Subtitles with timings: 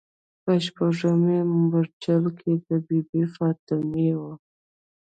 [0.43, 4.21] په شپږمې مورچلې کې د بي بي فاطمې و.